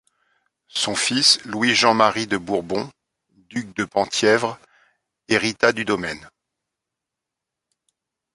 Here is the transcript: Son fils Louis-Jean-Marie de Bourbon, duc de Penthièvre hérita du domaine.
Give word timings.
Son 0.73 0.95
fils 0.95 1.39
Louis-Jean-Marie 1.45 2.25
de 2.25 2.37
Bourbon, 2.37 2.89
duc 3.49 3.75
de 3.77 3.85
Penthièvre 3.85 4.57
hérita 5.27 5.73
du 5.73 5.85
domaine. 5.85 6.27